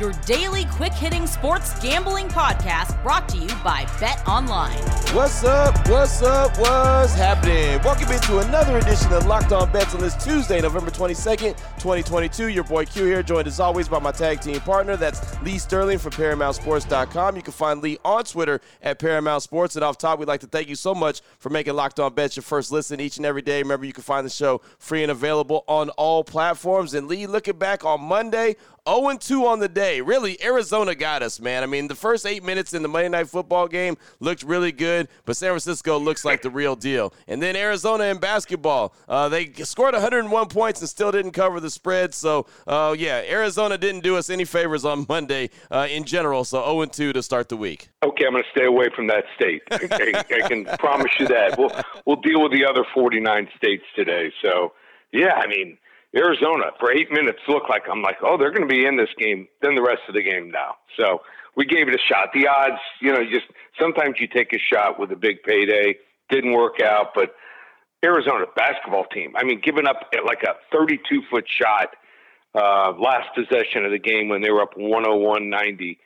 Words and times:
your 0.00 0.12
daily 0.26 0.64
quick 0.66 0.92
hitting 0.92 1.26
sports 1.26 1.78
gambling 1.80 2.28
podcast 2.28 3.02
brought 3.02 3.28
to 3.28 3.36
you 3.36 3.48
by 3.64 3.84
Bet 3.98 4.26
Online. 4.28 4.78
What's 5.12 5.42
up? 5.42 5.74
What's 5.88 6.22
up? 6.22 6.56
What's 6.56 7.14
happening? 7.14 7.82
Welcome 7.82 8.12
into 8.12 8.38
another 8.38 8.78
edition 8.78 9.12
of 9.12 9.26
Locked 9.26 9.50
On 9.50 9.70
Bets 9.72 9.94
on 9.94 10.00
this 10.00 10.14
Tuesday, 10.22 10.60
November 10.60 10.92
22nd, 10.92 11.56
2022. 11.56 12.48
Your 12.48 12.62
boy 12.62 12.84
Q 12.84 13.06
here, 13.06 13.22
joined 13.24 13.48
as 13.48 13.58
always 13.58 13.88
by 13.88 13.98
my 13.98 14.12
tag 14.12 14.40
team 14.40 14.60
partner. 14.60 14.96
That's 14.96 15.40
Lee 15.42 15.58
Sterling 15.58 15.98
from 15.98 16.12
ParamountSports.com. 16.12 17.34
You 17.34 17.42
can 17.42 17.52
find 17.52 17.82
Lee 17.82 17.98
on 18.04 18.22
Twitter 18.22 18.60
at 18.82 19.00
Paramount 19.00 19.42
Sports. 19.42 19.74
And 19.74 19.84
off 19.84 19.98
top, 19.98 20.20
we'd 20.20 20.28
like 20.28 20.40
to 20.40 20.46
thank 20.46 20.68
you 20.68 20.76
so 20.76 20.94
much 20.94 21.22
for 21.38 21.50
making 21.50 21.74
Locked 21.74 21.98
On 21.98 22.14
Bets 22.14 22.36
your 22.36 22.44
first 22.44 22.70
listen 22.70 23.00
each 23.00 23.16
and 23.16 23.26
every 23.26 23.42
day. 23.42 23.62
Remember, 23.62 23.84
you 23.84 23.92
can 23.92 24.04
find 24.04 24.24
the 24.24 24.30
show 24.30 24.60
free 24.78 25.02
and 25.02 25.10
available 25.10 25.64
on 25.66 25.90
all 25.90 26.22
platforms. 26.22 26.94
And 26.94 27.08
Lee, 27.08 27.26
looking 27.26 27.58
back 27.58 27.84
on 27.84 28.00
Monday, 28.00 28.54
0 28.88 29.16
2 29.18 29.46
on 29.46 29.58
the 29.58 29.68
day. 29.68 30.00
Really, 30.00 30.42
Arizona 30.42 30.94
got 30.94 31.22
us, 31.22 31.40
man. 31.40 31.62
I 31.62 31.66
mean, 31.66 31.88
the 31.88 31.94
first 31.94 32.24
eight 32.26 32.42
minutes 32.42 32.74
in 32.74 32.82
the 32.82 32.88
Monday 32.88 33.08
Night 33.08 33.28
Football 33.28 33.68
game 33.68 33.96
looked 34.20 34.42
really 34.42 34.72
good, 34.72 35.08
but 35.24 35.36
San 35.36 35.50
Francisco 35.50 35.98
looks 35.98 36.24
like 36.24 36.42
the 36.42 36.50
real 36.50 36.74
deal. 36.74 37.12
And 37.26 37.42
then 37.42 37.56
Arizona 37.56 38.04
in 38.04 38.18
basketball, 38.18 38.94
uh, 39.08 39.28
they 39.28 39.52
scored 39.52 39.94
101 39.94 40.46
points 40.48 40.80
and 40.80 40.88
still 40.88 41.12
didn't 41.12 41.32
cover 41.32 41.60
the 41.60 41.70
spread. 41.70 42.14
So, 42.14 42.46
uh, 42.66 42.94
yeah, 42.98 43.22
Arizona 43.28 43.76
didn't 43.76 44.02
do 44.02 44.16
us 44.16 44.30
any 44.30 44.44
favors 44.44 44.84
on 44.84 45.06
Monday 45.08 45.50
uh, 45.70 45.86
in 45.90 46.04
general. 46.04 46.44
So 46.44 46.64
0 46.64 46.86
2 46.86 47.12
to 47.12 47.22
start 47.22 47.48
the 47.48 47.56
week. 47.56 47.90
Okay, 48.02 48.24
I'm 48.26 48.32
going 48.32 48.44
to 48.44 48.50
stay 48.50 48.66
away 48.66 48.88
from 48.94 49.08
that 49.08 49.24
state. 49.36 49.62
I, 49.70 50.24
I 50.42 50.48
can 50.48 50.64
promise 50.78 51.10
you 51.18 51.26
that. 51.28 51.58
We'll, 51.58 51.70
we'll 52.06 52.22
deal 52.22 52.42
with 52.42 52.52
the 52.52 52.64
other 52.64 52.84
49 52.94 53.48
states 53.56 53.84
today. 53.94 54.32
So, 54.42 54.72
yeah, 55.12 55.34
I 55.34 55.46
mean, 55.46 55.78
Arizona 56.16 56.70
for 56.80 56.90
eight 56.90 57.10
minutes 57.10 57.38
looked 57.48 57.68
like 57.68 57.82
I'm 57.90 58.02
like, 58.02 58.16
oh, 58.22 58.36
they're 58.38 58.50
going 58.50 58.66
to 58.66 58.74
be 58.74 58.86
in 58.86 58.96
this 58.96 59.10
game. 59.18 59.46
Then 59.62 59.74
the 59.74 59.82
rest 59.82 60.02
of 60.08 60.14
the 60.14 60.22
game 60.22 60.50
now. 60.50 60.76
So 60.98 61.20
we 61.56 61.66
gave 61.66 61.88
it 61.88 61.94
a 61.94 61.98
shot. 61.98 62.30
The 62.32 62.46
odds, 62.46 62.80
you 63.00 63.12
know, 63.12 63.24
just 63.24 63.46
sometimes 63.78 64.16
you 64.18 64.26
take 64.26 64.52
a 64.52 64.58
shot 64.58 64.98
with 64.98 65.12
a 65.12 65.16
big 65.16 65.42
payday. 65.42 65.96
Didn't 66.30 66.52
work 66.52 66.80
out, 66.82 67.08
but 67.14 67.34
Arizona 68.04 68.46
basketball 68.54 69.04
team. 69.04 69.34
I 69.36 69.44
mean, 69.44 69.60
giving 69.62 69.86
up 69.86 70.10
like 70.24 70.42
a 70.44 70.54
32 70.72 71.22
foot 71.30 71.44
shot 71.48 71.88
uh, 72.54 72.92
last 72.98 73.28
possession 73.34 73.84
of 73.84 73.90
the 73.90 73.98
game 73.98 74.28
when 74.28 74.40
they 74.40 74.50
were 74.50 74.62
up 74.62 74.74
101-90. 74.74 75.98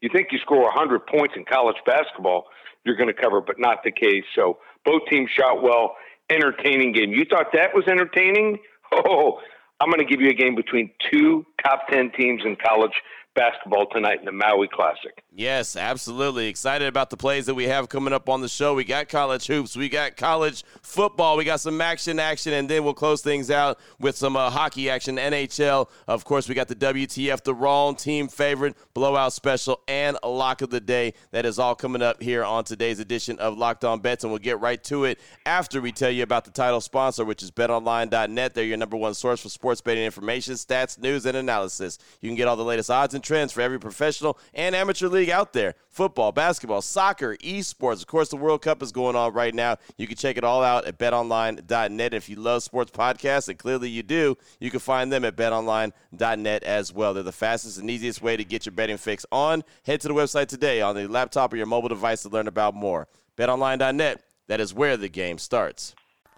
You 0.00 0.10
think 0.12 0.28
you 0.32 0.38
score 0.38 0.62
100 0.62 1.06
points 1.06 1.34
in 1.36 1.44
college 1.44 1.76
basketball, 1.86 2.46
you're 2.84 2.96
going 2.96 3.08
to 3.08 3.20
cover, 3.20 3.40
but 3.40 3.56
not 3.58 3.82
the 3.84 3.90
case. 3.90 4.24
So 4.34 4.58
both 4.84 5.02
teams 5.10 5.30
shot 5.30 5.62
well. 5.62 5.96
Entertaining 6.30 6.92
game. 6.92 7.12
You 7.12 7.24
thought 7.24 7.46
that 7.52 7.74
was 7.74 7.84
entertaining? 7.86 8.58
Oh, 9.06 9.40
I'm 9.80 9.90
going 9.90 9.98
to 9.98 10.10
give 10.10 10.20
you 10.20 10.30
a 10.30 10.34
game 10.34 10.54
between 10.54 10.90
two 11.10 11.44
top 11.62 11.88
10 11.90 12.12
teams 12.16 12.42
in 12.44 12.56
college 12.56 12.92
basketball 13.34 13.86
tonight 13.86 14.20
in 14.20 14.24
the 14.24 14.32
Maui 14.32 14.68
Classic. 14.68 15.22
Yes, 15.36 15.76
absolutely. 15.76 16.46
Excited 16.46 16.86
about 16.86 17.10
the 17.10 17.16
plays 17.16 17.46
that 17.46 17.54
we 17.54 17.64
have 17.64 17.88
coming 17.88 18.12
up 18.12 18.28
on 18.28 18.40
the 18.40 18.48
show. 18.48 18.74
We 18.74 18.84
got 18.84 19.08
college 19.08 19.46
hoops, 19.46 19.76
we 19.76 19.88
got 19.88 20.16
college 20.16 20.62
football, 20.82 21.36
we 21.36 21.44
got 21.44 21.60
some 21.60 21.76
MACtion 21.76 22.20
action, 22.20 22.52
and 22.52 22.68
then 22.68 22.84
we'll 22.84 22.94
close 22.94 23.20
things 23.20 23.50
out 23.50 23.78
with 23.98 24.16
some 24.16 24.36
uh, 24.36 24.50
hockey 24.50 24.88
action, 24.88 25.16
NHL. 25.16 25.88
Of 26.06 26.24
course, 26.24 26.48
we 26.48 26.54
got 26.54 26.68
the 26.68 26.76
WTF, 26.76 27.42
the 27.42 27.54
wrong 27.54 27.96
team 27.96 28.28
favorite, 28.28 28.76
blowout 28.94 29.32
special, 29.32 29.80
and 29.88 30.16
a 30.22 30.28
lock 30.28 30.62
of 30.62 30.70
the 30.70 30.80
day. 30.80 31.14
That 31.32 31.44
is 31.46 31.58
all 31.58 31.74
coming 31.74 32.02
up 32.02 32.22
here 32.22 32.44
on 32.44 32.62
today's 32.62 33.00
edition 33.00 33.38
of 33.40 33.58
Locked 33.58 33.84
On 33.84 33.98
Bets, 33.98 34.22
and 34.22 34.32
we'll 34.32 34.38
get 34.38 34.60
right 34.60 34.82
to 34.84 35.04
it 35.04 35.18
after 35.46 35.80
we 35.80 35.90
tell 35.90 36.10
you 36.10 36.22
about 36.22 36.44
the 36.44 36.52
title 36.52 36.80
sponsor, 36.80 37.24
which 37.24 37.42
is 37.42 37.50
betonline.net. 37.50 38.54
They're 38.54 38.64
your 38.64 38.76
number 38.76 38.96
one 38.96 39.14
source 39.14 39.40
for 39.40 39.48
sports 39.48 39.80
betting 39.80 40.04
information, 40.04 40.54
stats, 40.54 40.96
news, 40.96 41.26
and 41.26 41.36
analysis. 41.36 41.98
You 42.20 42.28
can 42.28 42.36
get 42.36 42.46
all 42.46 42.56
the 42.56 42.64
latest 42.64 42.90
odds 42.90 43.14
and 43.14 43.23
trends 43.24 43.52
for 43.52 43.60
every 43.60 43.80
professional 43.80 44.38
and 44.52 44.76
amateur 44.76 45.08
league 45.08 45.30
out 45.30 45.52
there 45.52 45.74
football, 45.88 46.32
basketball, 46.32 46.82
soccer, 46.82 47.36
esports. 47.36 48.00
Of 48.00 48.06
course, 48.06 48.28
the 48.28 48.36
World 48.36 48.62
Cup 48.62 48.82
is 48.82 48.92
going 48.92 49.16
on 49.16 49.32
right 49.32 49.54
now. 49.54 49.76
You 49.96 50.06
can 50.06 50.16
check 50.16 50.36
it 50.36 50.44
all 50.44 50.62
out 50.62 50.86
at 50.86 50.98
betonline.net. 50.98 52.14
If 52.14 52.28
you 52.28 52.36
love 52.36 52.62
sports 52.62 52.90
podcasts, 52.90 53.48
and 53.48 53.58
clearly 53.58 53.88
you 53.88 54.02
do, 54.02 54.36
you 54.60 54.70
can 54.70 54.80
find 54.80 55.12
them 55.12 55.24
at 55.24 55.36
betonline.net 55.36 56.62
as 56.64 56.92
well. 56.92 57.14
They're 57.14 57.22
the 57.22 57.32
fastest 57.32 57.78
and 57.78 57.90
easiest 57.90 58.22
way 58.22 58.36
to 58.36 58.44
get 58.44 58.66
your 58.66 58.72
betting 58.72 58.96
fix 58.96 59.24
on. 59.32 59.62
Head 59.84 60.00
to 60.02 60.08
the 60.08 60.14
website 60.14 60.48
today 60.48 60.80
on 60.80 60.96
the 60.96 61.06
laptop 61.06 61.52
or 61.52 61.56
your 61.56 61.66
mobile 61.66 61.88
device 61.88 62.22
to 62.22 62.28
learn 62.28 62.48
about 62.48 62.74
more. 62.74 63.08
BetOnline.net, 63.36 64.22
that 64.48 64.60
is 64.60 64.74
where 64.74 64.96
the 64.96 65.08
game 65.08 65.38
starts. 65.38 65.94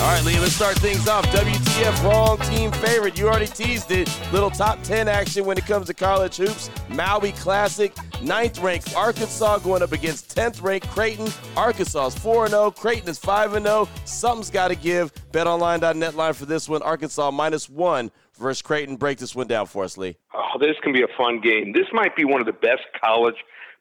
All 0.00 0.10
right, 0.10 0.24
Lee, 0.24 0.38
let's 0.38 0.54
start 0.54 0.76
things 0.78 1.08
off. 1.08 1.24
WTF 1.26 2.02
wrong 2.04 2.36
team 2.50 2.72
favorite. 2.72 3.16
You 3.16 3.28
already 3.28 3.46
teased 3.46 3.90
it. 3.90 4.10
Little 4.32 4.50
top 4.50 4.82
10 4.82 5.08
action 5.08 5.46
when 5.46 5.56
it 5.56 5.64
comes 5.66 5.86
to 5.86 5.94
college 5.94 6.36
hoops. 6.36 6.68
Maui 6.88 7.32
Classic, 7.32 7.94
ninth 8.20 8.58
ranked 8.58 8.94
Arkansas 8.94 9.58
going 9.58 9.82
up 9.82 9.92
against 9.92 10.34
10th 10.34 10.62
ranked 10.62 10.88
Creighton. 10.88 11.28
Arkansas 11.56 12.08
is 12.08 12.18
4 12.18 12.48
0. 12.48 12.72
Creighton 12.72 13.08
is 13.08 13.18
5 13.18 13.52
0. 13.52 13.88
Something's 14.04 14.50
got 14.50 14.68
to 14.68 14.74
give. 14.74 15.14
BetOnline.net 15.30 16.14
line 16.16 16.34
for 16.34 16.44
this 16.44 16.68
one. 16.68 16.82
Arkansas 16.82 17.30
minus 17.30 17.70
one 17.70 18.10
versus 18.36 18.62
Creighton. 18.62 18.96
Break 18.96 19.18
this 19.18 19.34
one 19.34 19.46
down 19.46 19.66
for 19.66 19.84
us, 19.84 19.96
Lee. 19.96 20.16
Oh, 20.34 20.58
this 20.58 20.76
can 20.82 20.92
be 20.92 21.02
a 21.02 21.16
fun 21.16 21.40
game. 21.40 21.72
This 21.72 21.86
might 21.92 22.14
be 22.16 22.24
one 22.24 22.40
of 22.40 22.46
the 22.46 22.52
best 22.52 22.82
college 23.02 23.36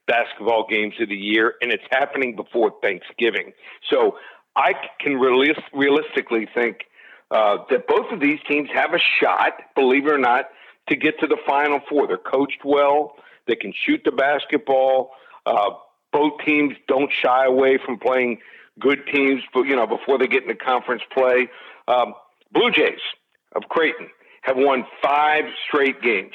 basketball 0.08 0.68
games 0.70 0.94
of 1.00 1.10
the 1.10 1.16
year, 1.16 1.56
and 1.62 1.72
it's 1.72 1.84
happening 1.92 2.36
before 2.36 2.74
Thanksgiving. 2.82 3.52
So 3.90 4.18
I 4.56 4.74
can 5.00 5.14
realis- 5.14 5.62
realistically 5.74 6.48
think 6.54 6.86
uh, 7.32 7.58
that 7.70 7.88
both 7.88 8.12
of 8.12 8.20
these 8.20 8.40
teams 8.48 8.70
have 8.74 8.94
a 8.94 9.00
shot, 9.20 9.54
believe 9.76 10.06
it 10.06 10.14
or 10.14 10.18
not, 10.18 10.46
to 10.90 10.96
get 10.96 11.20
to 11.20 11.28
the 11.28 11.38
Final 11.48 11.80
Four. 11.90 12.08
They're 12.08 12.18
coached 12.18 12.62
well. 12.64 13.16
They 13.48 13.56
can 13.56 13.74
shoot 13.86 14.02
the 14.06 14.12
basketball. 14.12 15.12
Uh, 15.46 15.72
both 16.12 16.34
teams 16.46 16.76
don't 16.88 17.12
shy 17.12 17.46
away 17.46 17.80
from 17.84 17.98
playing 18.00 18.40
good 18.80 19.00
teams, 19.12 19.42
but 19.54 19.64
you 19.64 19.76
know 19.76 19.88
before 19.88 20.18
they 20.18 20.28
get 20.28 20.44
into 20.44 20.56
conference 20.56 21.04
play. 21.12 21.50
Um, 21.88 22.14
Blue 22.52 22.72
Jays 22.72 23.00
of 23.56 23.64
Creighton 23.70 24.10
have 24.42 24.58
won 24.58 24.86
five 25.02 25.46
straight 25.68 26.02
games. 26.02 26.34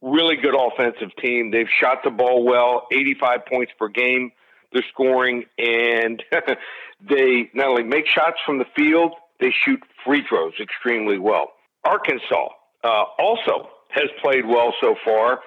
Really 0.00 0.36
good 0.36 0.54
offensive 0.54 1.14
team. 1.20 1.50
They've 1.50 1.68
shot 1.80 1.98
the 2.02 2.10
ball 2.10 2.44
well, 2.44 2.86
85 2.90 3.46
points 3.46 3.72
per 3.78 3.88
game. 3.88 4.32
They're 4.72 4.84
scoring, 4.92 5.44
and 5.58 6.22
they 7.08 7.50
not 7.54 7.68
only 7.68 7.84
make 7.84 8.06
shots 8.06 8.38
from 8.44 8.58
the 8.58 8.66
field, 8.76 9.12
they 9.40 9.52
shoot 9.64 9.80
free 10.04 10.24
throws 10.28 10.54
extremely 10.60 11.18
well. 11.18 11.52
Arkansas 11.84 12.48
uh, 12.84 13.04
also 13.18 13.68
has 13.90 14.08
played 14.22 14.46
well 14.46 14.72
so 14.80 14.94
far, 15.04 15.40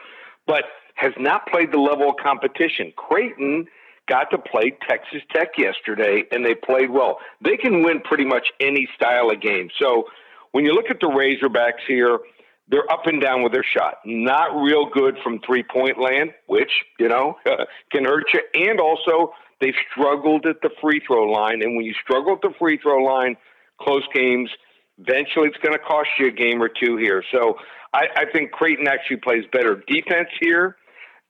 but 0.46 0.66
has 0.96 1.14
not 1.18 1.48
played 1.48 1.72
the 1.72 1.80
level 1.80 2.10
of 2.10 2.16
competition. 2.22 2.94
Creighton 2.96 3.68
got 4.08 4.30
to 4.32 4.38
play 4.38 4.76
Texas 4.88 5.22
Tech 5.34 5.58
yesterday, 5.58 6.24
and 6.32 6.46
they 6.46 6.56
played 6.56 6.90
well. 6.90 7.20
They 7.42 7.58
can 7.58 7.84
win 7.84 8.02
pretty 8.02 8.26
much 8.26 8.48
any 8.60 8.88
style 8.96 9.32
of 9.32 9.42
game. 9.42 9.70
So 9.80 10.06
when 10.52 10.66
you 10.66 10.74
look 10.74 10.90
at 10.90 11.00
the 11.00 11.08
Razorbacks 11.08 11.86
here, 11.88 12.20
they're 12.68 12.90
up 12.92 13.06
and 13.06 13.22
down 13.22 13.44
with 13.44 13.54
their 13.54 13.66
shot. 13.78 13.96
Not 14.06 14.56
real 14.56 14.90
good 14.90 15.18
from 15.24 15.40
three 15.46 15.64
point 15.64 16.00
land, 16.00 16.32
which, 16.48 16.72
you 17.00 17.08
know, 17.08 17.36
can 17.92 18.06
hurt 18.06 18.26
you. 18.34 18.42
And 18.54 18.80
also, 18.80 19.34
they've 19.62 19.76
struggled 19.92 20.46
at 20.46 20.62
the 20.62 20.70
free 20.82 21.02
throw 21.06 21.32
line. 21.32 21.62
And 21.62 21.76
when 21.76 21.86
you 21.86 21.94
struggle 22.04 22.34
at 22.34 22.42
the 22.42 22.54
free 22.58 22.80
throw 22.82 23.04
line, 23.04 23.36
close 23.80 24.04
games, 24.14 24.50
eventually 24.98 25.48
it's 25.48 25.58
going 25.58 25.74
to 25.74 25.84
cost 25.84 26.10
you 26.20 26.28
a 26.28 26.32
game 26.32 26.62
or 26.62 26.70
two 26.70 26.98
here. 26.98 27.24
So 27.32 27.56
I, 27.94 28.06
I 28.16 28.26
think 28.32 28.52
Creighton 28.52 28.88
actually 28.88 29.18
plays 29.18 29.44
better 29.52 29.84
defense 29.88 30.30
here. 30.40 30.78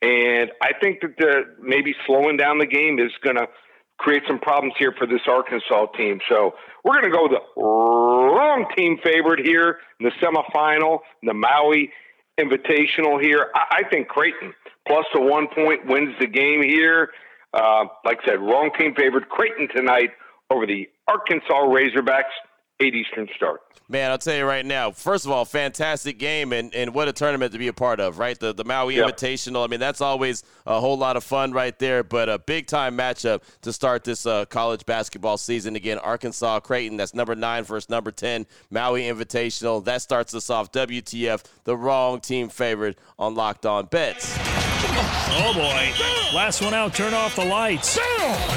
And 0.02 0.52
I 0.62 0.72
think 0.82 1.02
that 1.02 1.16
the 1.18 1.56
maybe 1.60 1.96
slowing 2.06 2.38
down 2.38 2.60
the 2.60 2.68
game 2.68 3.00
is 3.00 3.12
going 3.24 3.38
to 3.38 3.48
create 3.98 4.24
some 4.28 4.40
problems 4.40 4.74
here 4.78 4.94
for 4.98 5.08
this 5.08 5.22
Arkansas 5.28 5.88
team. 5.98 6.20
So 6.30 6.56
we're 6.84 7.00
going 7.02 7.12
to 7.12 7.18
go 7.18 7.28
the 7.28 7.62
wrong 7.62 8.66
team 8.76 8.98
favorite 9.04 9.46
here 9.46 9.80
in 10.00 10.06
the 10.06 10.12
semifinal, 10.22 11.00
the 11.24 11.34
Maui 11.34 11.92
Invitational 12.40 13.22
here. 13.22 13.50
I, 13.56 13.80
I 13.86 13.90
think 13.90 14.08
Creighton 14.10 14.54
plus 14.88 15.06
the 15.14 15.22
one 15.22 15.48
point 15.48 15.86
wins 15.86 16.16
the 16.20 16.28
game 16.28 16.62
here. 16.62 17.10
Uh, 17.54 17.86
like 18.04 18.20
I 18.24 18.32
said, 18.32 18.42
wrong 18.42 18.72
team 18.78 18.94
favorite. 18.96 19.30
Creighton 19.30 19.70
tonight 19.74 20.12
over 20.50 20.66
the 20.66 20.90
Arkansas 21.08 21.54
Razorbacks. 21.54 22.36
8 22.80 22.94
Eastern 22.94 23.28
start. 23.36 23.62
Man, 23.88 24.10
I'll 24.10 24.18
tell 24.18 24.36
you 24.36 24.46
right 24.46 24.66
now. 24.66 24.90
First 24.90 25.26
of 25.26 25.32
all, 25.32 25.46
fantastic 25.46 26.18
game, 26.18 26.52
and, 26.52 26.74
and 26.74 26.94
what 26.96 27.08
a 27.08 27.14
tournament 27.14 27.52
to 27.54 27.60
be 27.60 27.68
a 27.68 27.74
part 27.74 28.00
of, 28.00 28.18
right? 28.18 28.38
The 28.40 28.52
the 28.52 28.66
Maui. 28.66 28.96
Invitational. 28.96 29.64
I 29.64 29.68
mean, 29.68 29.80
that's 29.80 30.02
always 30.02 30.44
a 30.66 30.80
whole 30.80 30.98
lot 30.98 31.18
of 31.18 31.24
fun 31.24 31.52
right 31.52 31.78
there. 31.78 32.04
But 32.04 32.28
a 32.28 32.40
big 32.40 32.66
time 32.66 32.98
matchup 32.98 33.44
to 33.62 33.72
start 33.72 34.04
this 34.04 34.26
uh, 34.26 34.46
college 34.46 34.86
basketball 34.88 35.38
season. 35.38 35.76
Again, 35.76 36.00
Arkansas 36.00 36.62
Creighton. 36.62 36.98
That's 36.98 37.14
number 37.14 37.36
nine 37.36 37.64
versus 37.64 37.90
number 37.90 38.12
ten. 38.12 38.48
Maui 38.72 39.04
Invitational. 39.04 39.86
That 39.86 40.02
starts 40.02 40.34
us 40.34 40.50
off. 40.50 40.72
WTF? 40.72 41.44
The 41.66 41.78
wrong 41.78 42.20
team 42.22 42.50
favorite 42.50 42.98
on 43.20 43.36
Locked 43.36 43.68
On 43.68 43.86
Bets. 43.86 44.55
Oh 44.88 45.54
boy. 45.54 46.36
Last 46.36 46.62
one 46.62 46.74
out, 46.74 46.94
turn 46.94 47.14
off 47.14 47.36
the 47.36 47.46
lights. 47.46 47.98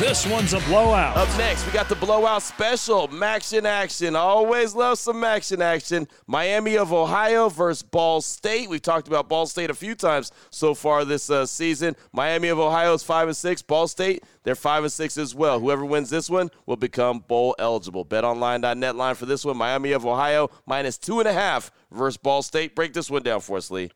This 0.01 0.27
one's 0.27 0.53
a 0.53 0.61
blowout. 0.61 1.17
Up 1.17 1.29
next, 1.39 1.67
we 1.67 1.73
got 1.73 1.89
the 1.89 1.95
blowout 1.95 2.43
special. 2.43 3.09
MACtion 3.09 3.65
action. 3.65 4.17
Always 4.17 4.75
love 4.75 4.99
some 4.99 5.17
MACtion 5.17 5.61
action. 5.61 6.09
Miami 6.27 6.77
of 6.77 6.93
Ohio 6.93 7.49
versus 7.49 7.83
Ball 7.83 8.21
State. 8.21 8.69
We've 8.69 8.83
talked 8.83 9.09
about 9.09 9.29
Ball 9.29 9.47
State 9.47 9.71
a 9.71 9.75
few 9.75 9.95
times 9.95 10.33
so 10.51 10.75
far 10.75 11.05
this 11.05 11.31
uh, 11.31 11.47
season. 11.47 11.97
Miami 12.13 12.49
of 12.49 12.59
Ohio 12.59 12.95
is 12.95 13.03
five 13.03 13.29
and 13.29 13.37
six. 13.37 13.63
Ball 13.63 13.87
State, 13.89 14.25
they're 14.45 14.55
five 14.55 14.83
and 14.83 14.93
six 14.93 15.17
as 15.19 15.35
well. 15.35 15.61
Whoever 15.61 15.85
wins 15.85 16.11
this 16.11 16.29
one 16.29 16.51
will 16.67 16.77
become 16.77 17.21
bowl 17.21 17.55
eligible. 17.59 18.05
BetOnline.net 18.05 18.97
line 18.97 19.15
for 19.15 19.27
this 19.27 19.45
one. 19.45 19.57
Miami 19.57 19.93
of 19.93 20.05
Ohio 20.07 20.51
minus 20.67 20.99
two 20.99 21.21
and 21.21 21.29
a 21.29 21.33
half 21.33 21.71
versus 21.91 22.17
Ball 22.17 22.43
State. 22.43 22.75
Break 22.75 22.93
this 22.93 23.11
one 23.11 23.23
down 23.23 23.41
for 23.41 23.57
us, 23.57 23.71
Lee. 23.71 23.91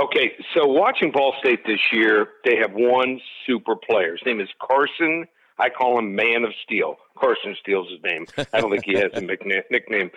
Okay, 0.00 0.32
so 0.54 0.66
watching 0.66 1.12
Ball 1.12 1.34
State 1.40 1.66
this 1.66 1.80
year, 1.92 2.28
they 2.42 2.56
have 2.56 2.72
one 2.72 3.20
super 3.46 3.76
player. 3.76 4.12
His 4.12 4.22
name 4.24 4.40
is 4.40 4.48
Carson. 4.58 5.26
I 5.58 5.68
call 5.68 5.98
him 5.98 6.14
Man 6.14 6.44
of 6.44 6.52
Steel. 6.64 6.96
Carson 7.18 7.54
Steele's 7.60 7.90
his 7.90 8.02
name. 8.02 8.26
I 8.54 8.62
don't 8.62 8.70
think 8.70 8.86
he 8.86 8.94
has 8.94 9.10
a 9.12 9.20
nickname. 9.70 10.10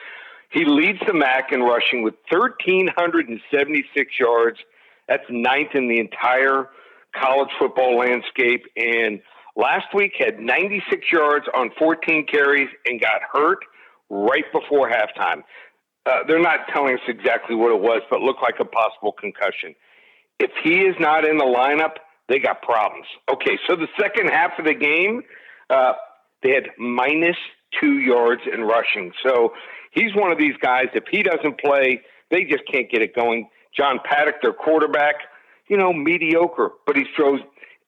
He 0.51 0.63
leads 0.63 0.99
the 1.05 1.13
MAC 1.13 1.51
in 1.51 1.61
rushing 1.61 2.01
with 2.01 2.13
1,376 2.29 4.11
yards. 4.17 4.59
That's 5.09 5.23
ninth 5.29 5.71
in 5.73 5.89
the 5.89 5.99
entire 5.99 6.69
college 7.13 7.49
football 7.59 7.97
landscape. 7.97 8.65
And 8.77 9.21
last 9.57 9.87
week 9.93 10.13
had 10.17 10.39
96 10.39 11.11
yards 11.11 11.45
on 11.53 11.71
14 11.77 12.25
carries 12.31 12.69
and 12.85 13.01
got 13.01 13.21
hurt 13.33 13.59
right 14.09 14.45
before 14.53 14.89
halftime. 14.89 15.43
Uh, 16.05 16.19
they're 16.27 16.41
not 16.41 16.67
telling 16.73 16.95
us 16.95 17.01
exactly 17.07 17.55
what 17.55 17.71
it 17.71 17.79
was, 17.79 18.01
but 18.09 18.21
looked 18.21 18.41
like 18.41 18.55
a 18.59 18.65
possible 18.65 19.13
concussion. 19.13 19.73
If 20.39 20.51
he 20.63 20.81
is 20.81 20.95
not 20.99 21.25
in 21.25 21.37
the 21.37 21.45
lineup, 21.45 21.95
they 22.27 22.39
got 22.39 22.61
problems. 22.61 23.05
Okay, 23.31 23.57
so 23.67 23.75
the 23.75 23.87
second 23.99 24.29
half 24.29 24.51
of 24.59 24.65
the 24.65 24.73
game, 24.73 25.21
uh, 25.69 25.93
they 26.41 26.51
had 26.51 26.69
minus 26.77 27.37
two 27.79 27.99
yards 27.99 28.41
in 28.51 28.61
rushing. 28.61 29.11
So 29.25 29.53
he's 29.91 30.13
one 30.15 30.31
of 30.31 30.37
these 30.37 30.55
guys. 30.61 30.87
If 30.93 31.05
he 31.09 31.23
doesn't 31.23 31.59
play, 31.59 32.01
they 32.31 32.43
just 32.43 32.63
can't 32.71 32.89
get 32.89 33.01
it 33.01 33.15
going. 33.15 33.49
John 33.75 33.99
Paddock, 34.03 34.41
their 34.41 34.53
quarterback, 34.53 35.15
you 35.67 35.77
know, 35.77 35.93
mediocre, 35.93 36.71
but 36.85 36.95
he 36.95 37.05
throws 37.15 37.39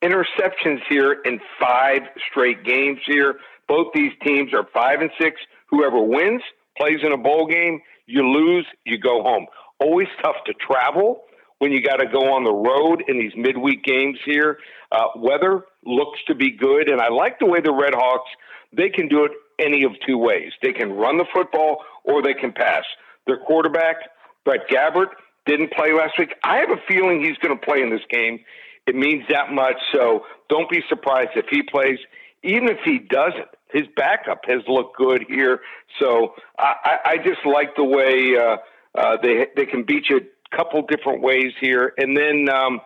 interceptions 0.01 0.79
here 0.89 1.13
in 1.25 1.39
five 1.59 2.01
straight 2.29 2.63
games 2.63 2.99
here. 3.05 3.35
Both 3.67 3.87
these 3.93 4.11
teams 4.23 4.53
are 4.53 4.67
five 4.73 5.01
and 5.01 5.09
six. 5.19 5.41
Whoever 5.69 6.01
wins 6.01 6.41
plays 6.77 6.99
in 7.03 7.11
a 7.11 7.17
bowl 7.17 7.47
game. 7.47 7.81
You 8.07 8.27
lose, 8.27 8.65
you 8.85 8.97
go 8.97 9.21
home. 9.23 9.47
Always 9.79 10.07
tough 10.21 10.37
to 10.45 10.53
travel 10.53 11.23
when 11.59 11.71
you 11.71 11.81
got 11.81 11.97
to 11.97 12.05
go 12.05 12.33
on 12.33 12.43
the 12.43 12.53
road 12.53 13.03
in 13.07 13.17
these 13.19 13.33
midweek 13.35 13.83
games 13.83 14.17
here. 14.25 14.57
Uh, 14.91 15.07
weather 15.15 15.63
looks 15.85 16.19
to 16.27 16.35
be 16.35 16.51
good, 16.51 16.89
and 16.89 17.01
I 17.01 17.09
like 17.09 17.39
the 17.39 17.45
way 17.45 17.59
the 17.61 17.73
Red 17.73 17.93
Hawks 17.93 18.29
they 18.75 18.89
can 18.89 19.07
do 19.07 19.25
it 19.25 19.31
any 19.59 19.83
of 19.83 19.91
two 20.05 20.17
ways. 20.17 20.51
They 20.61 20.73
can 20.73 20.91
run 20.91 21.17
the 21.17 21.25
football 21.33 21.77
or 22.03 22.21
they 22.21 22.33
can 22.33 22.51
pass. 22.51 22.83
Their 23.25 23.37
quarterback 23.37 23.97
Brett 24.43 24.67
Gabbert 24.69 25.07
didn't 25.45 25.71
play 25.71 25.93
last 25.93 26.13
week. 26.17 26.33
I 26.43 26.57
have 26.57 26.69
a 26.69 26.81
feeling 26.87 27.23
he's 27.23 27.37
going 27.37 27.57
to 27.57 27.65
play 27.65 27.81
in 27.81 27.89
this 27.89 28.05
game. 28.09 28.39
It 28.87 28.95
means 28.95 29.23
that 29.29 29.51
much, 29.51 29.77
so 29.93 30.25
don't 30.49 30.69
be 30.69 30.81
surprised 30.89 31.31
if 31.35 31.45
he 31.49 31.63
plays. 31.63 31.97
Even 32.43 32.69
if 32.69 32.77
he 32.85 32.99
doesn't, 32.99 33.47
his 33.75 33.87
backup 33.97 34.45
has 34.47 34.61
looked 34.69 34.95
good 34.95 35.25
here. 35.27 35.59
So 35.99 36.33
I, 36.57 36.97
I 37.05 37.17
just 37.17 37.45
like 37.45 37.75
the 37.75 37.83
way 37.83 38.37
uh, 38.37 38.57
uh, 38.97 39.17
they 39.21 39.47
they 39.55 39.65
can 39.65 39.83
beat 39.83 40.05
you 40.09 40.17
a 40.17 40.55
couple 40.55 40.81
different 40.83 41.21
ways 41.21 41.51
here. 41.59 41.93
And 41.97 42.15
then 42.15 42.47
um, 42.49 42.79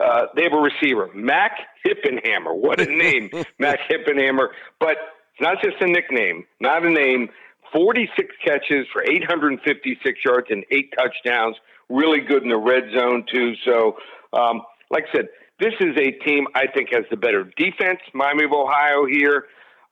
uh, 0.00 0.26
they 0.34 0.42
have 0.42 0.52
a 0.52 0.60
receiver, 0.60 1.08
Mac 1.14 1.52
Hippenhammer. 1.86 2.54
What 2.54 2.80
a 2.80 2.86
name, 2.86 3.30
Mac 3.60 3.78
Hippenhammer! 3.88 4.48
But 4.80 4.96
it's 5.32 5.40
not 5.40 5.62
just 5.62 5.76
a 5.80 5.86
nickname, 5.86 6.46
not 6.60 6.84
a 6.84 6.90
name. 6.90 7.28
46 7.72 8.34
catches 8.44 8.86
for 8.92 9.02
856 9.02 10.18
yards 10.24 10.46
and 10.50 10.64
eight 10.70 10.92
touchdowns. 10.96 11.54
Really 11.90 12.20
good 12.20 12.42
in 12.42 12.48
the 12.48 12.56
red 12.56 12.84
zone 12.96 13.24
too. 13.32 13.52
So, 13.64 13.98
um, 14.32 14.62
like 14.90 15.04
I 15.12 15.16
said, 15.16 15.28
this 15.60 15.74
is 15.80 15.94
a 15.98 16.12
team 16.24 16.46
I 16.54 16.66
think 16.66 16.88
has 16.92 17.04
the 17.10 17.16
better 17.16 17.44
defense. 17.56 18.00
Miami 18.14 18.44
of 18.44 18.52
Ohio 18.52 19.04
here 19.04 19.44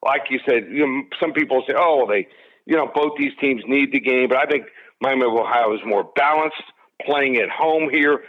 like 0.07 0.23
you 0.31 0.39
said, 0.49 0.69
you 0.71 0.87
know, 0.87 1.03
some 1.21 1.33
people 1.33 1.63
say, 1.67 1.75
oh, 1.77 2.07
they, 2.09 2.27
you 2.65 2.77
know, 2.77 2.91
both 2.95 3.13
these 3.19 3.33
teams 3.41 3.63
need 3.67 3.93
the 3.93 4.01
game, 4.01 4.29
but 4.29 4.39
I 4.39 4.47
think 4.47 4.67
Miami 5.01 5.25
of 5.27 5.35
Ohio 5.35 5.75
is 5.75 5.81
more 5.85 6.05
balanced, 6.17 6.63
playing 7.05 7.37
at 7.37 7.51
home 7.51 7.91
here. 7.91 8.23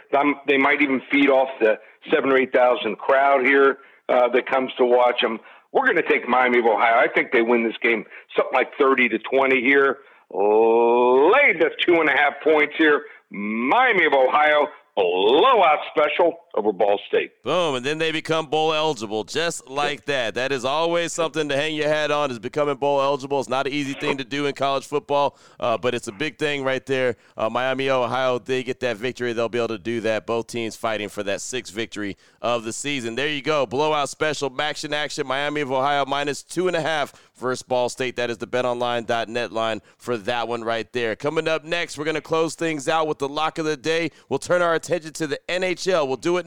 They 0.46 0.58
might 0.58 0.82
even 0.82 1.00
feed 1.10 1.30
off 1.30 1.48
the 1.60 1.78
seven 2.12 2.30
or 2.30 2.36
eight 2.38 2.52
thousand 2.52 2.98
crowd 2.98 3.46
here 3.46 3.78
uh, 4.08 4.28
that 4.28 4.46
comes 4.46 4.72
to 4.78 4.84
watch 4.84 5.20
them. 5.22 5.38
We're 5.72 5.86
going 5.86 5.96
to 5.96 6.08
take 6.08 6.28
Miami 6.28 6.58
of 6.60 6.66
Ohio. 6.66 6.96
I 6.96 7.08
think 7.14 7.32
they 7.32 7.42
win 7.42 7.64
this 7.64 7.76
game 7.82 8.04
something 8.36 8.54
like 8.54 8.68
thirty 8.78 9.08
to 9.08 9.18
twenty 9.18 9.60
here. 9.62 9.98
Lay 10.30 11.56
the 11.58 11.70
two 11.86 11.94
and 11.94 12.08
a 12.08 12.12
half 12.12 12.34
points 12.44 12.74
here. 12.76 13.02
Miami 13.30 14.06
of 14.06 14.12
Ohio 14.12 14.68
blowout 14.96 15.78
special 15.94 16.38
over 16.58 16.72
Ball 16.72 16.98
State. 17.06 17.42
Boom, 17.44 17.76
and 17.76 17.86
then 17.86 17.98
they 17.98 18.10
become 18.10 18.46
bowl 18.46 18.74
eligible 18.74 19.22
just 19.22 19.68
like 19.68 20.04
that. 20.06 20.34
That 20.34 20.50
is 20.50 20.64
always 20.64 21.12
something 21.12 21.48
to 21.48 21.56
hang 21.56 21.76
your 21.76 21.88
hat 21.88 22.10
on 22.10 22.30
is 22.30 22.38
becoming 22.38 22.74
bowl 22.76 23.00
eligible. 23.00 23.38
It's 23.38 23.48
not 23.48 23.66
an 23.66 23.72
easy 23.72 23.94
thing 23.94 24.18
to 24.18 24.24
do 24.24 24.46
in 24.46 24.54
college 24.54 24.86
football, 24.86 25.38
uh, 25.60 25.78
but 25.78 25.94
it's 25.94 26.08
a 26.08 26.12
big 26.12 26.36
thing 26.36 26.64
right 26.64 26.84
there. 26.84 27.16
Uh, 27.36 27.48
Miami, 27.48 27.88
Ohio, 27.88 28.38
they 28.40 28.64
get 28.64 28.80
that 28.80 28.96
victory. 28.96 29.32
They'll 29.32 29.48
be 29.48 29.58
able 29.58 29.68
to 29.68 29.78
do 29.78 30.00
that. 30.00 30.26
Both 30.26 30.48
teams 30.48 30.74
fighting 30.74 31.08
for 31.08 31.22
that 31.22 31.40
sixth 31.40 31.72
victory 31.72 32.16
of 32.42 32.64
the 32.64 32.72
season. 32.72 33.14
There 33.14 33.28
you 33.28 33.42
go. 33.42 33.64
Blowout 33.64 34.08
special, 34.08 34.50
MACtion 34.50 34.92
action. 34.92 35.26
Miami 35.26 35.60
of 35.60 35.70
Ohio 35.70 36.04
minus 36.06 36.42
two 36.42 36.66
and 36.66 36.76
a 36.76 36.82
half 36.82 37.12
versus 37.36 37.62
Ball 37.62 37.88
State. 37.88 38.16
That 38.16 38.30
is 38.30 38.38
the 38.38 38.46
betonline.net 38.46 39.52
line 39.52 39.80
for 39.96 40.16
that 40.18 40.48
one 40.48 40.64
right 40.64 40.92
there. 40.92 41.14
Coming 41.14 41.46
up 41.46 41.64
next, 41.64 41.96
we're 41.96 42.04
going 42.04 42.14
to 42.16 42.20
close 42.20 42.54
things 42.54 42.88
out 42.88 43.06
with 43.06 43.18
the 43.18 43.28
lock 43.28 43.58
of 43.58 43.64
the 43.64 43.76
day. 43.76 44.10
We'll 44.28 44.38
turn 44.38 44.62
our 44.62 44.74
attention 44.74 45.12
to 45.14 45.26
the 45.26 45.40
NHL. 45.48 46.06
We'll 46.06 46.16
do 46.16 46.36
it 46.38 46.46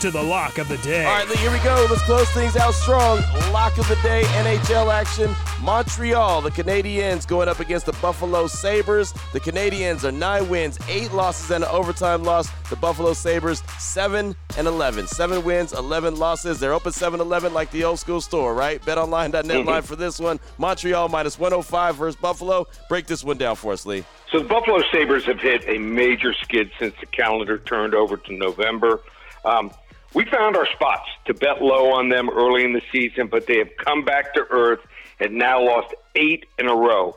to 0.00 0.10
the 0.10 0.22
lock 0.22 0.58
of 0.58 0.68
the 0.68 0.76
day. 0.78 1.04
All 1.04 1.12
right, 1.12 1.28
Lee, 1.28 1.36
here 1.36 1.50
we 1.50 1.58
go. 1.58 1.86
Let's 1.90 2.02
close 2.02 2.28
things 2.30 2.56
out 2.56 2.72
strong. 2.74 3.18
Lock 3.52 3.76
of 3.78 3.88
the 3.88 3.96
day, 3.96 4.22
NHL 4.24 4.92
action. 4.92 5.34
Montreal, 5.62 6.40
the 6.40 6.50
Canadiens 6.50 7.26
going 7.26 7.48
up 7.48 7.58
against 7.60 7.86
the 7.86 7.92
Buffalo 7.94 8.46
Sabres. 8.46 9.12
The 9.32 9.40
Canadiens 9.40 10.04
are 10.04 10.12
nine 10.12 10.48
wins, 10.48 10.78
eight 10.88 11.12
losses, 11.12 11.50
and 11.50 11.64
an 11.64 11.70
overtime 11.70 12.22
loss. 12.22 12.48
The 12.70 12.76
Buffalo 12.76 13.12
Sabres, 13.12 13.62
seven 13.78 14.36
and 14.56 14.66
11. 14.66 15.06
Seven 15.08 15.42
wins, 15.44 15.72
11 15.72 16.16
losses. 16.16 16.60
They're 16.60 16.72
open 16.74 16.92
7 16.92 17.20
11 17.20 17.52
like 17.52 17.70
the 17.72 17.84
old 17.84 17.98
school 17.98 18.20
store, 18.20 18.54
right? 18.54 18.80
BetOnline.net 18.82 19.44
Mm-hmm. 19.44 19.68
line 19.68 19.82
for 19.82 19.96
this 19.96 20.20
one. 20.20 20.38
Montreal 20.58 21.08
minus 21.08 21.38
105 21.38 21.96
versus 21.96 22.16
Buffalo. 22.20 22.66
Break 22.88 23.06
this 23.06 23.24
one 23.24 23.36
down 23.38 23.56
for 23.56 23.72
us, 23.72 23.84
Lee. 23.84 24.04
So 24.30 24.38
the 24.38 24.44
Buffalo 24.48 24.80
Sabres 24.92 25.24
have 25.24 25.40
hit 25.40 25.64
a 25.66 25.78
major 25.78 26.32
skid 26.34 26.70
since 26.78 26.94
the 27.00 27.06
calendar 27.06 27.58
turned 27.58 27.94
over 27.94 28.16
to 28.16 28.32
November. 28.32 29.00
Um, 29.44 29.70
we 30.14 30.24
found 30.24 30.56
our 30.56 30.66
spots 30.74 31.08
to 31.26 31.34
bet 31.34 31.62
low 31.62 31.92
on 31.92 32.08
them 32.08 32.30
early 32.30 32.64
in 32.64 32.72
the 32.72 32.82
season, 32.90 33.28
but 33.28 33.46
they 33.46 33.58
have 33.58 33.70
come 33.76 34.04
back 34.04 34.34
to 34.34 34.46
earth 34.50 34.80
and 35.20 35.34
now 35.34 35.62
lost 35.62 35.94
eight 36.14 36.46
in 36.58 36.66
a 36.66 36.74
row. 36.74 37.14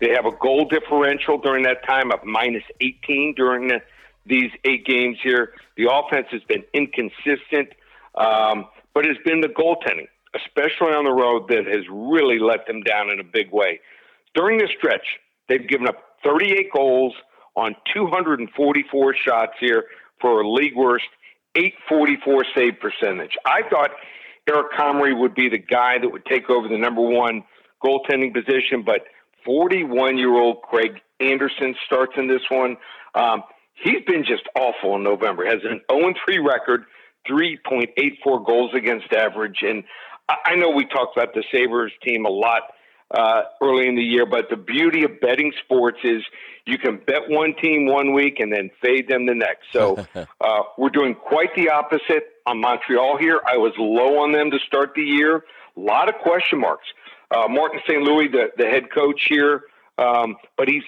They 0.00 0.10
have 0.10 0.26
a 0.26 0.32
goal 0.32 0.66
differential 0.66 1.38
during 1.38 1.62
that 1.64 1.86
time 1.86 2.12
of 2.12 2.24
minus 2.24 2.64
18 2.80 3.34
during 3.36 3.68
the, 3.68 3.80
these 4.26 4.50
eight 4.64 4.84
games 4.84 5.18
here. 5.22 5.54
The 5.76 5.88
offense 5.90 6.26
has 6.30 6.42
been 6.42 6.64
inconsistent, 6.74 7.70
um, 8.14 8.66
but 8.92 9.06
it's 9.06 9.22
been 9.24 9.40
the 9.40 9.48
goaltending, 9.48 10.08
especially 10.34 10.92
on 10.92 11.04
the 11.04 11.12
road, 11.12 11.48
that 11.48 11.66
has 11.66 11.84
really 11.90 12.38
let 12.38 12.66
them 12.66 12.82
down 12.82 13.10
in 13.10 13.20
a 13.20 13.24
big 13.24 13.50
way. 13.52 13.80
During 14.34 14.58
this 14.58 14.70
stretch, 14.76 15.06
they've 15.48 15.66
given 15.66 15.88
up 15.88 16.18
38 16.24 16.70
goals 16.72 17.14
on 17.56 17.76
244 17.94 19.14
shots 19.14 19.52
here 19.60 19.84
for 20.20 20.40
a 20.40 20.50
league 20.50 20.76
worst 20.76 21.06
844 21.54 22.44
save 22.54 22.80
percentage. 22.80 23.32
I 23.44 23.62
thought 23.68 23.90
Eric 24.48 24.72
Comrie 24.72 25.18
would 25.18 25.34
be 25.34 25.48
the 25.48 25.58
guy 25.58 25.98
that 25.98 26.08
would 26.08 26.26
take 26.26 26.50
over 26.50 26.68
the 26.68 26.78
number 26.78 27.00
one 27.00 27.44
goaltending 27.84 28.32
position, 28.32 28.82
but 28.84 29.02
41 29.44 30.18
year 30.18 30.34
old 30.34 30.62
Craig 30.62 31.00
Anderson 31.20 31.74
starts 31.86 32.12
in 32.16 32.28
this 32.28 32.42
one. 32.48 32.76
Um, 33.14 33.42
he's 33.74 34.04
been 34.06 34.24
just 34.24 34.42
awful 34.56 34.96
in 34.96 35.02
November. 35.02 35.44
Has 35.44 35.60
an 35.64 35.80
0 35.90 36.14
3 36.24 36.38
record, 36.38 36.84
3.84 37.28 38.46
goals 38.46 38.70
against 38.74 39.12
average. 39.12 39.58
And 39.62 39.84
I, 40.28 40.36
I 40.46 40.54
know 40.56 40.70
we 40.70 40.86
talked 40.86 41.16
about 41.16 41.34
the 41.34 41.44
Sabres 41.52 41.92
team 42.02 42.26
a 42.26 42.30
lot 42.30 42.62
uh, 43.10 43.42
early 43.62 43.86
in 43.86 43.94
the 43.94 44.02
year, 44.02 44.26
but 44.26 44.48
the 44.50 44.56
beauty 44.56 45.04
of 45.04 45.20
betting 45.20 45.52
sports 45.64 45.98
is 46.04 46.22
you 46.66 46.78
can 46.78 47.00
bet 47.06 47.28
one 47.28 47.54
team 47.60 47.86
one 47.86 48.12
week 48.12 48.40
and 48.40 48.52
then 48.52 48.70
fade 48.82 49.08
them 49.08 49.26
the 49.26 49.34
next. 49.34 49.66
So 49.72 50.04
uh, 50.40 50.60
we're 50.78 50.90
doing 50.90 51.14
quite 51.14 51.54
the 51.54 51.70
opposite 51.70 52.24
on 52.46 52.60
Montreal 52.60 53.18
here. 53.18 53.40
I 53.46 53.56
was 53.56 53.72
low 53.78 54.22
on 54.22 54.32
them 54.32 54.50
to 54.50 54.58
start 54.66 54.92
the 54.94 55.02
year. 55.02 55.44
A 55.76 55.80
lot 55.80 56.08
of 56.08 56.16
question 56.16 56.60
marks. 56.60 56.86
Uh, 57.30 57.48
Martin 57.48 57.80
St. 57.86 58.02
Louis, 58.02 58.28
the, 58.28 58.50
the 58.56 58.66
head 58.66 58.90
coach 58.92 59.26
here, 59.28 59.62
um, 59.98 60.36
but 60.56 60.68
he's 60.68 60.82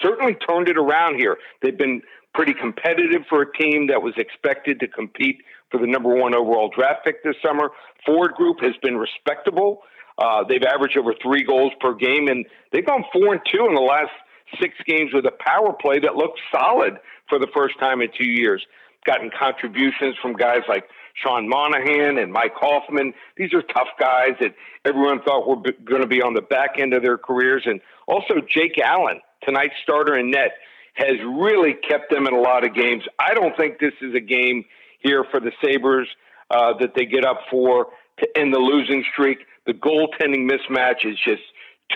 certainly 0.00 0.34
turned 0.34 0.68
it 0.68 0.76
around 0.76 1.16
here. 1.16 1.38
They've 1.60 1.76
been 1.76 2.02
pretty 2.34 2.54
competitive 2.54 3.22
for 3.28 3.42
a 3.42 3.52
team 3.52 3.88
that 3.88 4.02
was 4.02 4.14
expected 4.16 4.80
to 4.80 4.88
compete 4.88 5.42
for 5.70 5.78
the 5.78 5.86
number 5.86 6.14
one 6.14 6.34
overall 6.34 6.70
draft 6.74 7.04
pick 7.04 7.22
this 7.22 7.36
summer. 7.44 7.70
Ford 8.06 8.32
Group 8.32 8.60
has 8.60 8.74
been 8.82 8.96
respectable. 8.96 9.82
Uh, 10.22 10.44
they've 10.48 10.62
averaged 10.62 10.96
over 10.96 11.14
three 11.20 11.42
goals 11.42 11.72
per 11.80 11.92
game, 11.94 12.28
and 12.28 12.46
they've 12.70 12.86
gone 12.86 13.04
four 13.12 13.32
and 13.32 13.42
two 13.50 13.66
in 13.66 13.74
the 13.74 13.80
last 13.80 14.12
six 14.60 14.74
games 14.86 15.10
with 15.12 15.26
a 15.26 15.32
power 15.40 15.72
play 15.72 15.98
that 15.98 16.14
looks 16.14 16.40
solid 16.54 16.98
for 17.28 17.40
the 17.40 17.48
first 17.52 17.76
time 17.80 18.00
in 18.00 18.08
two 18.16 18.28
years. 18.28 18.64
Gotten 19.04 19.30
contributions 19.36 20.14
from 20.22 20.34
guys 20.34 20.60
like 20.68 20.84
Sean 21.14 21.48
Monahan 21.48 22.18
and 22.18 22.32
Mike 22.32 22.54
Hoffman. 22.54 23.12
These 23.36 23.52
are 23.52 23.62
tough 23.62 23.88
guys 23.98 24.34
that 24.40 24.54
everyone 24.84 25.22
thought 25.22 25.48
were 25.48 25.56
b- 25.56 25.72
going 25.84 26.02
to 26.02 26.06
be 26.06 26.22
on 26.22 26.34
the 26.34 26.42
back 26.42 26.78
end 26.78 26.94
of 26.94 27.02
their 27.02 27.18
careers. 27.18 27.64
And 27.66 27.80
also 28.06 28.34
Jake 28.48 28.78
Allen, 28.78 29.20
tonight's 29.42 29.74
starter 29.82 30.16
in 30.16 30.30
net, 30.30 30.52
has 30.94 31.16
really 31.26 31.74
kept 31.74 32.12
them 32.12 32.28
in 32.28 32.34
a 32.34 32.40
lot 32.40 32.64
of 32.64 32.74
games. 32.74 33.02
I 33.18 33.34
don't 33.34 33.56
think 33.56 33.80
this 33.80 33.94
is 34.00 34.14
a 34.14 34.20
game 34.20 34.64
here 35.00 35.24
for 35.32 35.40
the 35.40 35.50
Sabres 35.64 36.06
uh, 36.50 36.74
that 36.78 36.94
they 36.94 37.06
get 37.06 37.24
up 37.24 37.40
for 37.50 37.88
to 38.20 38.38
end 38.38 38.54
the 38.54 38.58
losing 38.58 39.04
streak. 39.12 39.38
The 39.66 39.72
goaltending 39.74 40.50
mismatch 40.50 41.04
is 41.04 41.18
just 41.24 41.42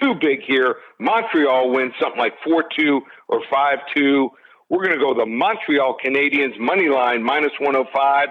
too 0.00 0.14
big 0.20 0.40
here. 0.46 0.76
Montreal 1.00 1.70
wins 1.70 1.92
something 2.00 2.18
like 2.18 2.34
4 2.44 2.64
2 2.78 3.00
or 3.28 3.40
5 3.50 3.78
2. 3.96 4.30
We're 4.68 4.84
going 4.84 4.98
to 4.98 5.04
go 5.04 5.14
the 5.14 5.26
Montreal 5.26 5.96
Canadiens 6.04 6.58
money 6.58 6.88
line 6.88 7.22
minus 7.22 7.52
105 7.60 8.28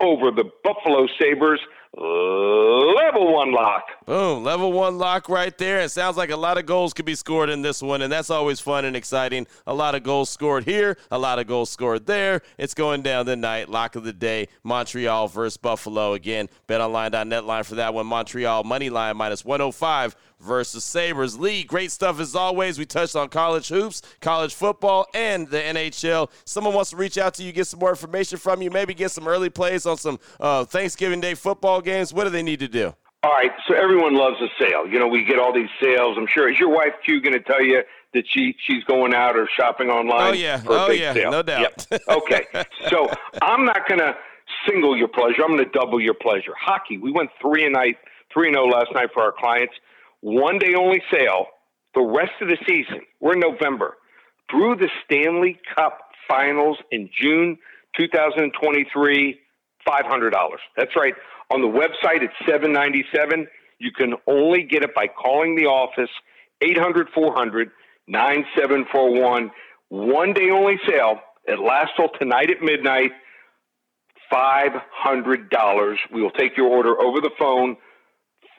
over 0.00 0.30
the 0.30 0.44
Buffalo 0.64 1.06
Sabres 1.20 1.60
level 1.96 3.34
one 3.34 3.52
lock. 3.52 3.84
Boom, 4.04 4.42
level 4.42 4.72
one 4.72 4.98
lock 4.98 5.28
right 5.28 5.56
there. 5.58 5.80
It 5.80 5.90
sounds 5.90 6.16
like 6.16 6.30
a 6.30 6.36
lot 6.36 6.58
of 6.58 6.66
goals 6.66 6.92
could 6.92 7.04
be 7.04 7.14
scored 7.14 7.48
in 7.48 7.62
this 7.62 7.80
one, 7.80 8.02
and 8.02 8.12
that's 8.12 8.30
always 8.30 8.58
fun 8.58 8.84
and 8.84 8.96
exciting. 8.96 9.46
A 9.66 9.74
lot 9.74 9.94
of 9.94 10.02
goals 10.02 10.28
scored 10.28 10.64
here, 10.64 10.96
a 11.10 11.18
lot 11.18 11.38
of 11.38 11.46
goals 11.46 11.70
scored 11.70 12.06
there. 12.06 12.42
It's 12.58 12.74
going 12.74 13.02
down 13.02 13.26
tonight. 13.26 13.68
Lock 13.68 13.94
of 13.94 14.02
the 14.02 14.12
day, 14.12 14.48
Montreal 14.64 15.28
versus 15.28 15.56
Buffalo. 15.56 16.14
Again, 16.14 16.48
betonline.net 16.66 17.44
line 17.44 17.62
for 17.64 17.76
that 17.76 17.94
one. 17.94 18.06
Montreal 18.06 18.64
money 18.64 18.90
line 18.90 19.16
minus 19.16 19.44
105 19.44 20.16
versus 20.40 20.84
Sabres. 20.84 21.38
Lee, 21.38 21.62
great 21.62 21.92
stuff 21.92 22.18
as 22.18 22.34
always. 22.34 22.78
We 22.78 22.86
touched 22.86 23.14
on 23.14 23.28
college 23.28 23.68
hoops, 23.68 24.02
college 24.20 24.54
football, 24.54 25.06
and 25.14 25.46
the 25.48 25.60
NHL. 25.60 26.28
Someone 26.44 26.74
wants 26.74 26.90
to 26.90 26.96
reach 26.96 27.18
out 27.18 27.34
to 27.34 27.44
you, 27.44 27.52
get 27.52 27.68
some 27.68 27.78
more 27.78 27.90
information 27.90 28.38
from 28.38 28.62
you, 28.62 28.70
maybe 28.70 28.94
get 28.94 29.12
some 29.12 29.28
early 29.28 29.48
plays 29.48 29.86
on 29.86 29.96
some 29.96 30.18
uh, 30.40 30.64
Thanksgiving 30.64 31.20
Day 31.20 31.34
football 31.34 31.80
games. 31.80 32.12
What 32.12 32.24
do 32.24 32.30
they 32.30 32.42
need 32.42 32.58
to 32.58 32.68
do? 32.68 32.94
All 33.24 33.30
right, 33.30 33.52
so 33.68 33.74
everyone 33.74 34.16
loves 34.16 34.36
a 34.40 34.48
sale. 34.60 34.84
You 34.84 34.98
know, 34.98 35.06
we 35.06 35.24
get 35.24 35.38
all 35.38 35.52
these 35.52 35.68
sales. 35.80 36.16
I'm 36.18 36.26
sure. 36.26 36.50
Is 36.50 36.58
your 36.58 36.70
wife 36.70 36.94
Q 37.04 37.20
going 37.22 37.34
to 37.34 37.40
tell 37.40 37.62
you 37.62 37.82
that 38.14 38.24
she 38.28 38.56
she's 38.66 38.82
going 38.82 39.14
out 39.14 39.36
or 39.36 39.48
shopping 39.56 39.90
online? 39.90 40.30
Oh 40.30 40.32
yeah, 40.32 40.60
oh 40.66 40.90
yeah, 40.90 41.14
sale? 41.14 41.30
no 41.30 41.42
doubt. 41.42 41.86
Yep. 41.88 42.02
Okay, 42.08 42.44
so 42.90 43.08
I'm 43.40 43.64
not 43.64 43.86
going 43.86 44.00
to 44.00 44.16
single 44.68 44.96
your 44.96 45.06
pleasure. 45.06 45.42
I'm 45.44 45.56
going 45.56 45.64
to 45.64 45.70
double 45.70 46.00
your 46.00 46.14
pleasure. 46.14 46.52
Hockey. 46.60 46.98
We 46.98 47.12
went 47.12 47.30
three 47.40 47.64
and 47.64 47.74
night, 47.74 47.96
three 48.34 48.48
and 48.48 48.56
zero 48.56 48.66
last 48.66 48.88
night 48.92 49.10
for 49.14 49.22
our 49.22 49.32
clients. 49.32 49.74
One 50.20 50.58
day 50.58 50.74
only 50.74 51.00
sale. 51.08 51.46
The 51.94 52.00
rest 52.00 52.32
of 52.40 52.48
the 52.48 52.56
season. 52.66 53.02
We're 53.20 53.34
in 53.34 53.40
November. 53.40 53.98
Through 54.50 54.76
the 54.76 54.88
Stanley 55.04 55.60
Cup 55.76 56.00
Finals 56.26 56.78
in 56.90 57.08
June 57.16 57.56
2023. 57.96 59.38
Five 59.84 60.06
hundred 60.06 60.30
dollars. 60.30 60.60
That's 60.76 60.94
right. 60.96 61.14
On 61.52 61.60
the 61.60 61.68
website, 61.68 62.22
it's 62.22 62.34
seven 62.48 62.72
ninety 62.72 63.04
seven. 63.14 63.46
You 63.78 63.90
can 63.92 64.14
only 64.26 64.62
get 64.62 64.82
it 64.82 64.94
by 64.94 65.08
calling 65.08 65.56
the 65.56 65.66
office 65.66 66.10
800 66.62 67.08
400 67.14 67.70
9741. 68.06 69.50
One 69.88 70.32
day 70.32 70.50
only 70.50 70.78
sale. 70.88 71.20
It 71.44 71.58
lasts 71.58 71.94
till 71.96 72.08
tonight 72.18 72.50
at 72.50 72.62
midnight. 72.62 73.10
$500. 74.32 75.96
We 76.12 76.22
will 76.22 76.30
take 76.30 76.56
your 76.56 76.68
order 76.68 76.98
over 77.00 77.20
the 77.20 77.30
phone 77.38 77.76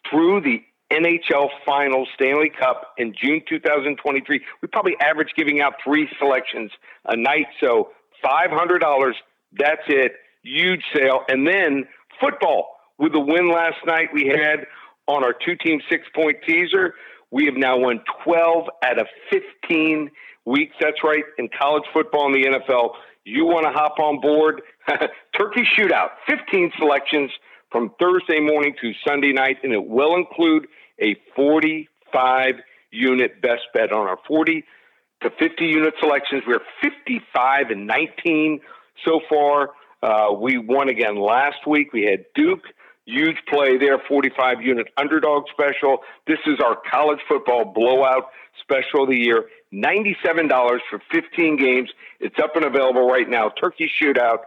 through 0.10 0.42
the 0.42 0.62
NHL 0.92 1.50
Finals 1.66 2.10
Stanley 2.14 2.52
Cup 2.52 2.94
in 2.98 3.16
June 3.20 3.42
2023. 3.50 4.42
We 4.62 4.68
probably 4.68 4.96
average 5.00 5.30
giving 5.36 5.62
out 5.62 5.74
three 5.84 6.08
selections 6.20 6.72
a 7.06 7.16
night. 7.16 7.48
So 7.60 7.90
$500. 8.24 9.14
That's 9.58 9.82
it. 9.88 10.14
Huge 10.44 10.84
sale. 10.94 11.22
And 11.28 11.48
then 11.48 11.86
football. 12.20 12.73
With 12.98 13.14
the 13.14 13.20
win 13.20 13.50
last 13.50 13.78
night 13.86 14.10
we 14.14 14.28
had 14.28 14.68
on 15.08 15.24
our 15.24 15.34
two 15.34 15.56
team 15.56 15.82
six 15.90 16.08
point 16.16 16.38
teaser, 16.48 16.96
we 17.32 17.46
have 17.46 17.56
now 17.56 17.78
won 17.78 18.02
12 18.24 18.70
out 18.84 19.00
of 19.00 19.08
15 19.32 20.10
weeks. 20.46 20.76
That's 20.80 21.04
right. 21.04 21.24
In 21.38 21.50
college 21.60 21.84
football 21.92 22.28
and 22.28 22.36
the 22.36 22.48
NFL, 22.50 22.92
you 23.26 23.46
want 23.46 23.66
to 23.66 23.72
hop 23.72 24.00
on 24.00 24.22
board? 24.22 24.62
Turkey 25.38 25.64
Shootout, 25.78 26.10
15 26.28 26.74
selections 26.78 27.32
from 27.72 27.92
Thursday 28.00 28.40
morning 28.40 28.76
to 28.82 28.92
Sunday 29.06 29.32
night, 29.32 29.58
and 29.64 29.74
it 29.74 29.84
will 29.86 30.16
include 30.16 30.68
a 31.02 31.16
45 31.36 32.56
unit 32.92 33.42
best 33.42 33.64
bet 33.74 33.92
on 33.92 34.08
our 34.08 34.20
40 34.28 34.64
to 35.24 35.30
50 35.32 35.66
unit 35.66 35.94
selections. 36.00 36.44
We're 36.46 36.60
55 36.82 37.72
and 37.72 37.88
19 37.88 38.60
so 39.04 39.22
far. 39.28 39.72
Uh, 40.04 40.34
we 40.34 40.58
won 40.58 40.90
again 40.90 41.16
last 41.16 41.66
week. 41.66 41.94
We 41.94 42.04
had 42.04 42.26
Duke, 42.36 42.66
huge 43.06 43.38
play 43.50 43.78
there, 43.78 44.00
45 44.08 44.62
unit 44.62 44.88
underdog 44.98 45.46
special. 45.52 46.00
This 46.28 46.40
is 46.46 46.60
our 46.64 46.78
college 46.92 47.20
football 47.28 47.66
blowout 47.66 48.30
special 48.62 49.04
of 49.04 49.10
the 49.10 49.18
year. 49.18 49.46
$97 49.74 50.50
for 50.90 51.02
15 51.12 51.58
games. 51.58 51.90
It's 52.20 52.38
up 52.42 52.56
and 52.56 52.66
available 52.66 53.08
right 53.08 53.28
now. 53.28 53.50
Turkey 53.50 53.90
Shootout, 54.02 54.40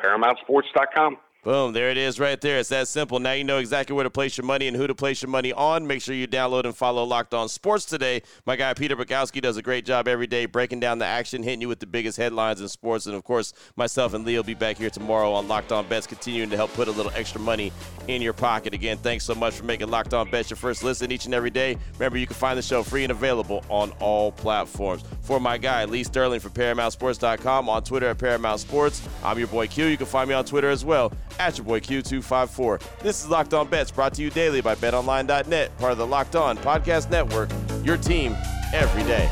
ParamountSports.com. 0.00 1.18
Boom, 1.42 1.72
there 1.72 1.88
it 1.88 1.96
is 1.96 2.20
right 2.20 2.38
there. 2.38 2.58
It's 2.58 2.68
that 2.68 2.86
simple. 2.86 3.18
Now 3.18 3.32
you 3.32 3.44
know 3.44 3.56
exactly 3.56 3.96
where 3.96 4.04
to 4.04 4.10
place 4.10 4.36
your 4.36 4.44
money 4.44 4.68
and 4.68 4.76
who 4.76 4.86
to 4.86 4.94
place 4.94 5.22
your 5.22 5.30
money 5.30 5.54
on. 5.54 5.86
Make 5.86 6.02
sure 6.02 6.14
you 6.14 6.28
download 6.28 6.66
and 6.66 6.76
follow 6.76 7.02
Locked 7.02 7.32
On 7.32 7.48
Sports 7.48 7.86
today. 7.86 8.20
My 8.44 8.56
guy 8.56 8.74
Peter 8.74 8.94
Bukowski 8.94 9.40
does 9.40 9.56
a 9.56 9.62
great 9.62 9.86
job 9.86 10.06
every 10.06 10.26
day 10.26 10.44
breaking 10.44 10.80
down 10.80 10.98
the 10.98 11.06
action, 11.06 11.42
hitting 11.42 11.62
you 11.62 11.68
with 11.68 11.80
the 11.80 11.86
biggest 11.86 12.18
headlines 12.18 12.60
in 12.60 12.68
sports. 12.68 13.06
And 13.06 13.14
of 13.14 13.24
course, 13.24 13.54
myself 13.74 14.12
and 14.12 14.26
Lee 14.26 14.36
will 14.36 14.42
be 14.42 14.52
back 14.52 14.76
here 14.76 14.90
tomorrow 14.90 15.32
on 15.32 15.48
Locked 15.48 15.72
On 15.72 15.88
Bets, 15.88 16.06
continuing 16.06 16.50
to 16.50 16.56
help 16.56 16.74
put 16.74 16.88
a 16.88 16.92
little 16.92 17.12
extra 17.14 17.40
money 17.40 17.72
in 18.06 18.20
your 18.20 18.34
pocket. 18.34 18.74
Again, 18.74 18.98
thanks 18.98 19.24
so 19.24 19.34
much 19.34 19.54
for 19.54 19.64
making 19.64 19.88
Locked 19.88 20.12
On 20.12 20.30
Bets 20.30 20.50
your 20.50 20.58
first 20.58 20.84
listen 20.84 21.10
each 21.10 21.24
and 21.24 21.32
every 21.32 21.48
day. 21.48 21.78
Remember, 21.94 22.18
you 22.18 22.26
can 22.26 22.36
find 22.36 22.58
the 22.58 22.62
show 22.62 22.82
free 22.82 23.02
and 23.02 23.12
available 23.12 23.64
on 23.70 23.92
all 23.92 24.30
platforms. 24.30 25.04
For 25.20 25.38
my 25.38 25.58
guy, 25.58 25.84
Lee 25.84 26.02
Sterling 26.02 26.40
from 26.40 26.52
ParamountSports.com, 26.52 27.68
on 27.68 27.82
Twitter 27.84 28.08
at 28.08 28.18
Paramount 28.18 28.60
Sports. 28.60 29.06
I'm 29.22 29.38
your 29.38 29.48
boy 29.48 29.68
Q. 29.68 29.86
You 29.86 29.96
can 29.96 30.06
find 30.06 30.28
me 30.28 30.34
on 30.34 30.44
Twitter 30.44 30.70
as 30.70 30.84
well 30.84 31.12
at 31.38 31.56
your 31.56 31.64
boy 31.64 31.80
Q254. 31.80 32.98
This 33.00 33.22
is 33.22 33.30
Locked 33.30 33.54
On 33.54 33.68
Bets, 33.68 33.90
brought 33.90 34.14
to 34.14 34.22
you 34.22 34.30
daily 34.30 34.60
by 34.60 34.74
BetOnline.net, 34.74 35.78
part 35.78 35.92
of 35.92 35.98
the 35.98 36.06
Locked 36.06 36.36
On 36.36 36.56
Podcast 36.58 37.10
Network. 37.10 37.50
Your 37.84 37.96
team 37.96 38.36
every 38.72 39.02
day. 39.04 39.30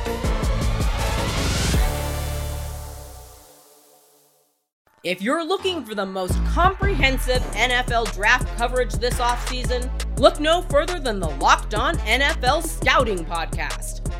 If 5.05 5.23
you're 5.23 5.45
looking 5.45 5.85
for 5.85 5.95
the 5.95 6.05
most 6.05 6.35
comprehensive 6.47 7.41
NFL 7.53 8.13
draft 8.15 8.49
coverage 8.59 8.95
this 8.95 9.15
offseason, 9.15 9.89
look 10.19 10.41
no 10.41 10.63
further 10.63 10.99
than 10.99 11.21
the 11.21 11.31
Locked 11.31 11.75
On 11.75 11.97
NFL 11.99 12.65
Scouting 12.67 13.25
Podcast. 13.25 14.08